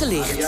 [0.00, 0.38] Uitgelicht.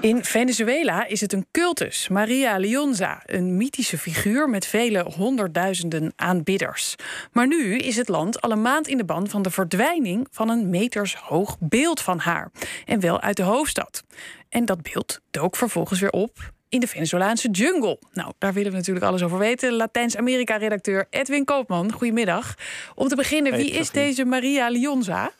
[0.00, 6.94] In Venezuela is het een cultus, Maria Leonza, een mythische figuur met vele honderdduizenden aanbidders.
[7.32, 10.48] Maar nu is het land al een maand in de ban van de verdwijning van
[10.48, 12.50] een metershoog beeld van haar.
[12.84, 14.04] En wel uit de hoofdstad.
[14.48, 17.98] En dat beeld dook vervolgens weer op in de Venezolaanse jungle.
[18.12, 19.72] Nou, daar willen we natuurlijk alles over weten.
[19.72, 22.54] Latijns-Amerika-redacteur Edwin Koopman, goedemiddag.
[22.94, 25.32] Om te beginnen, wie is deze Maria Leonza?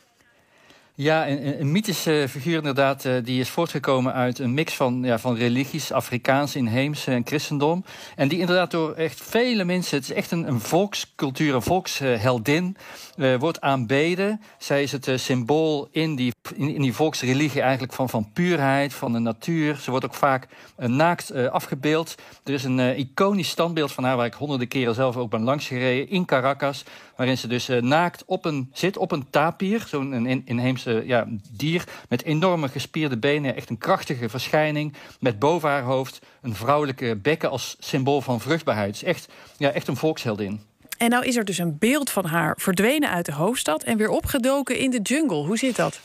[1.01, 3.05] Ja, een, een, mythische figuur inderdaad.
[3.05, 7.85] Uh, die is voortgekomen uit een mix van, ja, van religies, Afrikaans, inheems en christendom.
[8.17, 9.97] En die inderdaad door echt vele mensen...
[9.97, 12.77] het is echt een, een volkscultuur, een volksheldin...
[13.17, 14.41] Uh, wordt aanbeden.
[14.59, 19.13] Zij is het uh, symbool in die, in, die volksreligie eigenlijk van, van puurheid, van
[19.13, 19.77] de natuur.
[19.77, 22.15] Ze wordt ook vaak naakt afgebeeld.
[22.45, 24.17] Er is een iconisch standbeeld van haar...
[24.17, 26.85] waar ik honderden keren zelf ook ben langsgereden in Caracas...
[27.17, 32.25] waarin ze dus naakt op een, zit op een tapir, zo'n inheemse ja, dier met
[32.25, 33.57] enorme gespierde benen.
[33.57, 34.95] Echt een krachtige verschijning.
[35.21, 39.03] Met boven haar hoofd een vrouwelijke bekken als symbool van vruchtbaarheid.
[39.03, 40.61] Echt, ja, echt een volksheldin.
[40.99, 44.09] En nou is er dus een beeld van haar verdwenen uit de hoofdstad en weer
[44.09, 45.45] opgedoken in de jungle.
[45.47, 46.01] Hoe zit dat?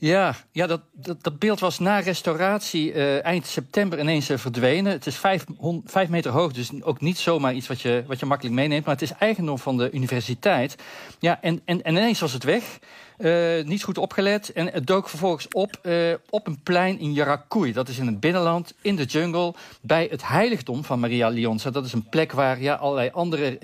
[0.00, 4.92] Ja, ja dat, dat, dat beeld was na restauratie uh, eind september ineens uh, verdwenen.
[4.92, 5.44] Het is vijf,
[5.84, 8.84] vijf, meter hoog, dus ook niet zomaar iets wat je, wat je makkelijk meeneemt.
[8.84, 10.76] Maar het is eigendom van de universiteit.
[11.18, 12.78] Ja, en, en, en ineens was het weg.
[13.18, 14.52] Uh, niet goed opgelet.
[14.52, 17.72] En het dook vervolgens op uh, op een plein in Yaracuy.
[17.72, 21.70] Dat is in het binnenland, in de jungle, bij het heiligdom van Maria Leonza.
[21.70, 23.58] Dat is een plek waar ja, allerlei andere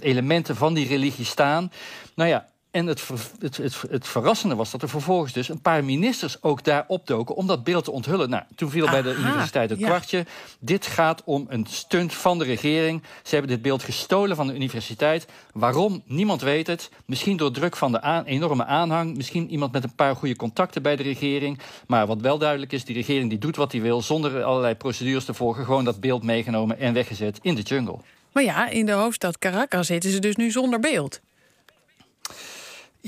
[0.00, 1.72] elementen van die religie staan.
[2.14, 2.48] Nou ja,
[2.78, 6.64] en het, het, het, het, verrassende was dat er vervolgens dus een paar ministers ook
[6.64, 8.30] daar opdoken om dat beeld te onthullen.
[8.30, 10.26] Nou, toen viel bij de universiteit een kwartje.
[10.58, 13.02] Dit gaat om een stunt van de regering.
[13.22, 15.26] Ze hebben dit beeld gestolen van de universiteit.
[15.52, 16.02] Waarom?
[16.06, 16.90] Niemand weet het.
[17.04, 19.16] Misschien door druk van de enorme aanhang.
[19.16, 21.58] Misschien iemand met een paar goede contacten bij de regering.
[21.86, 25.24] Maar wat wel duidelijk is, die regering die doet wat hij wil zonder allerlei procedures
[25.24, 25.64] te volgen.
[25.64, 27.98] Gewoon dat beeld meegenomen en weggezet in de jungle.
[28.32, 31.20] Maar ja, in de hoofdstad Caracas zitten ze dus nu zonder beeld.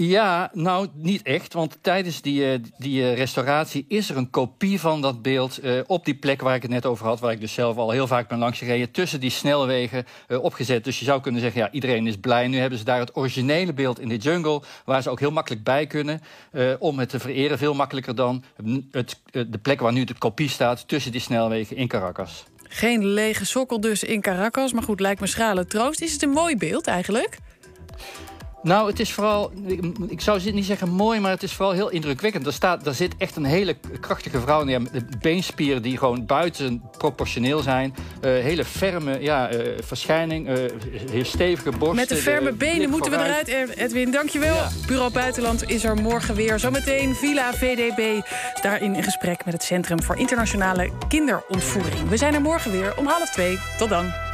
[0.03, 4.81] Ja, nou niet echt, want tijdens die, uh, die uh, restauratie is er een kopie
[4.81, 7.41] van dat beeld uh, op die plek waar ik het net over had, waar ik
[7.41, 10.85] dus zelf al heel vaak ben langsgereden, tussen die snelwegen opgezet.
[10.85, 12.49] Dus je zou kunnen zeggen, ja, iedereen is blij.
[12.49, 15.65] Nu hebben ze daar het originele beeld in de jungle, waar ze ook heel makkelijk
[15.65, 16.21] bij kunnen
[16.79, 17.59] om het te vereren.
[17.59, 18.45] Veel makkelijker dan
[18.91, 22.45] het, de plek waar nu de kopie staat, tussen die snelwegen in Caracas.
[22.63, 26.01] Geen lege sokkel dus in Caracas, maar goed, lijkt me schrale troost.
[26.01, 27.39] Is het een mooi beeld eigenlijk?
[28.63, 29.53] Nou, het is vooral,
[30.09, 32.47] ik zou niet zeggen mooi, maar het is vooral heel indrukwekkend.
[32.47, 34.83] Er, staat, er zit echt een hele krachtige vrouw neer.
[35.21, 37.95] Beenspieren die gewoon buiten proportioneel zijn.
[38.25, 40.49] Uh, hele ferme ja, uh, verschijning.
[40.49, 40.65] Uh,
[41.11, 41.97] heel stevige borsten.
[41.97, 44.11] Met de ferme benen moeten we eruit, Edwin.
[44.11, 44.55] Dankjewel.
[44.55, 44.69] Ja.
[44.87, 46.59] Bureau Buitenland is er morgen weer.
[46.59, 48.21] Zometeen Villa VDB.
[48.63, 52.09] Daarin in gesprek met het Centrum voor Internationale Kinderontvoering.
[52.09, 53.59] We zijn er morgen weer om half twee.
[53.79, 54.30] Tot dan.